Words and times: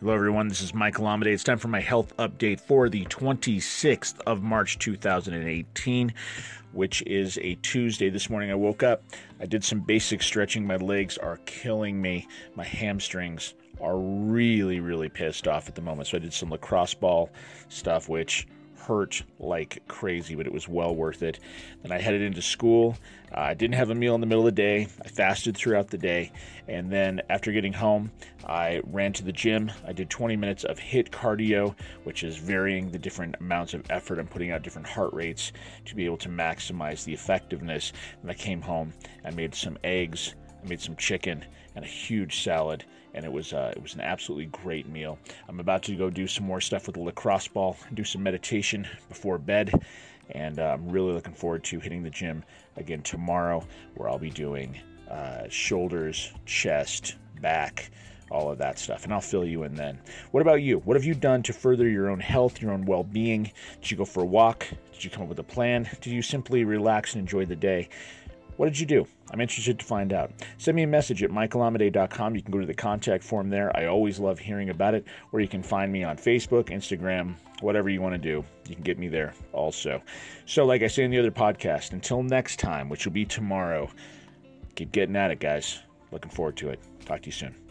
Hello, 0.00 0.14
everyone. 0.14 0.46
This 0.46 0.62
is 0.62 0.72
Michael 0.72 1.06
Amidei. 1.06 1.32
It's 1.32 1.42
time 1.42 1.58
for 1.58 1.66
my 1.66 1.80
health 1.80 2.16
update 2.18 2.60
for 2.60 2.88
the 2.88 3.04
26th 3.06 4.20
of 4.28 4.44
March 4.44 4.78
2018, 4.78 6.14
which 6.70 7.02
is 7.02 7.36
a 7.38 7.56
Tuesday. 7.62 8.08
This 8.08 8.30
morning 8.30 8.52
I 8.52 8.54
woke 8.54 8.84
up. 8.84 9.02
I 9.40 9.46
did 9.46 9.64
some 9.64 9.80
basic 9.80 10.22
stretching. 10.22 10.64
My 10.64 10.76
legs 10.76 11.18
are 11.18 11.38
killing 11.46 12.00
me. 12.00 12.28
My 12.54 12.62
hamstrings 12.62 13.54
are 13.80 13.98
really, 13.98 14.78
really 14.78 15.08
pissed 15.08 15.48
off 15.48 15.68
at 15.68 15.74
the 15.74 15.82
moment. 15.82 16.06
So 16.06 16.18
I 16.18 16.20
did 16.20 16.32
some 16.32 16.50
lacrosse 16.50 16.94
ball 16.94 17.30
stuff, 17.68 18.08
which 18.08 18.46
hurt 18.78 19.22
like 19.38 19.82
crazy, 19.88 20.34
but 20.34 20.46
it 20.46 20.52
was 20.52 20.68
well 20.68 20.94
worth 20.94 21.22
it. 21.22 21.38
Then 21.82 21.92
I 21.92 22.00
headed 22.00 22.22
into 22.22 22.42
school. 22.42 22.96
Uh, 23.32 23.40
I 23.40 23.54
didn't 23.54 23.74
have 23.74 23.90
a 23.90 23.94
meal 23.94 24.14
in 24.14 24.20
the 24.20 24.26
middle 24.26 24.46
of 24.46 24.54
the 24.54 24.62
day. 24.62 24.88
I 25.04 25.08
fasted 25.08 25.56
throughout 25.56 25.88
the 25.88 25.98
day. 25.98 26.32
And 26.66 26.90
then 26.90 27.20
after 27.28 27.52
getting 27.52 27.72
home, 27.72 28.10
I 28.46 28.80
ran 28.84 29.12
to 29.14 29.24
the 29.24 29.32
gym. 29.32 29.70
I 29.86 29.92
did 29.92 30.08
20 30.08 30.36
minutes 30.36 30.64
of 30.64 30.78
HIIT 30.78 31.10
cardio, 31.10 31.74
which 32.04 32.24
is 32.24 32.36
varying 32.36 32.90
the 32.90 32.98
different 32.98 33.36
amounts 33.40 33.74
of 33.74 33.84
effort. 33.90 34.18
I'm 34.18 34.26
putting 34.26 34.50
out 34.50 34.62
different 34.62 34.88
heart 34.88 35.12
rates 35.12 35.52
to 35.84 35.94
be 35.94 36.04
able 36.04 36.16
to 36.18 36.28
maximize 36.28 37.04
the 37.04 37.12
effectiveness. 37.12 37.92
And 38.22 38.30
I 38.30 38.34
came 38.34 38.62
home 38.62 38.92
and 39.24 39.36
made 39.36 39.54
some 39.54 39.78
eggs 39.84 40.34
I 40.62 40.68
made 40.68 40.80
some 40.80 40.96
chicken 40.96 41.44
and 41.74 41.84
a 41.84 41.88
huge 41.88 42.42
salad, 42.42 42.84
and 43.14 43.24
it 43.24 43.32
was 43.32 43.52
uh, 43.52 43.72
it 43.76 43.82
was 43.82 43.94
an 43.94 44.00
absolutely 44.00 44.46
great 44.46 44.88
meal. 44.88 45.18
I'm 45.48 45.60
about 45.60 45.82
to 45.84 45.94
go 45.94 46.10
do 46.10 46.26
some 46.26 46.46
more 46.46 46.60
stuff 46.60 46.86
with 46.86 46.96
the 46.96 47.02
lacrosse 47.02 47.48
ball, 47.48 47.76
do 47.94 48.04
some 48.04 48.22
meditation 48.22 48.86
before 49.08 49.38
bed, 49.38 49.72
and 50.30 50.58
uh, 50.58 50.74
I'm 50.74 50.88
really 50.88 51.12
looking 51.12 51.34
forward 51.34 51.64
to 51.64 51.80
hitting 51.80 52.02
the 52.02 52.10
gym 52.10 52.44
again 52.76 53.02
tomorrow, 53.02 53.66
where 53.94 54.08
I'll 54.08 54.18
be 54.18 54.30
doing 54.30 54.78
uh, 55.10 55.48
shoulders, 55.48 56.32
chest, 56.46 57.16
back. 57.40 57.90
All 58.30 58.50
of 58.50 58.58
that 58.58 58.78
stuff, 58.78 59.04
and 59.04 59.14
I'll 59.14 59.22
fill 59.22 59.46
you 59.46 59.62
in 59.62 59.74
then. 59.74 59.98
What 60.32 60.42
about 60.42 60.60
you? 60.60 60.80
What 60.80 60.98
have 60.98 61.04
you 61.06 61.14
done 61.14 61.42
to 61.44 61.54
further 61.54 61.88
your 61.88 62.10
own 62.10 62.20
health, 62.20 62.60
your 62.60 62.72
own 62.72 62.84
well 62.84 63.02
being? 63.02 63.50
Did 63.80 63.90
you 63.90 63.96
go 63.96 64.04
for 64.04 64.22
a 64.22 64.26
walk? 64.26 64.66
Did 64.92 65.02
you 65.02 65.08
come 65.08 65.22
up 65.22 65.30
with 65.30 65.38
a 65.38 65.44
plan? 65.44 65.88
Did 66.02 66.12
you 66.12 66.20
simply 66.20 66.64
relax 66.64 67.14
and 67.14 67.22
enjoy 67.22 67.46
the 67.46 67.56
day? 67.56 67.88
What 68.58 68.66
did 68.66 68.80
you 68.80 68.86
do? 68.86 69.06
I'm 69.30 69.40
interested 69.40 69.78
to 69.78 69.84
find 69.84 70.12
out. 70.12 70.32
Send 70.58 70.74
me 70.74 70.82
a 70.82 70.86
message 70.88 71.22
at 71.22 71.30
michaelamidei.com. 71.30 72.34
You 72.34 72.42
can 72.42 72.50
go 72.50 72.58
to 72.58 72.66
the 72.66 72.74
contact 72.74 73.22
form 73.22 73.48
there. 73.50 73.74
I 73.76 73.86
always 73.86 74.18
love 74.18 74.40
hearing 74.40 74.70
about 74.70 74.94
it. 74.94 75.04
Or 75.30 75.40
you 75.40 75.46
can 75.46 75.62
find 75.62 75.92
me 75.92 76.02
on 76.02 76.16
Facebook, 76.16 76.70
Instagram, 76.70 77.36
whatever 77.60 77.88
you 77.88 78.02
want 78.02 78.14
to 78.14 78.18
do. 78.18 78.44
You 78.68 78.74
can 78.74 78.82
get 78.82 78.98
me 78.98 79.06
there 79.06 79.32
also. 79.52 80.02
So, 80.44 80.66
like 80.66 80.82
I 80.82 80.88
say 80.88 81.04
in 81.04 81.12
the 81.12 81.20
other 81.20 81.30
podcast, 81.30 81.92
until 81.92 82.24
next 82.24 82.58
time, 82.58 82.88
which 82.88 83.06
will 83.06 83.12
be 83.12 83.24
tomorrow, 83.24 83.88
keep 84.74 84.90
getting 84.90 85.14
at 85.14 85.30
it, 85.30 85.38
guys. 85.38 85.78
Looking 86.10 86.32
forward 86.32 86.56
to 86.56 86.70
it. 86.70 86.80
Talk 87.06 87.22
to 87.22 87.26
you 87.26 87.32
soon. 87.32 87.67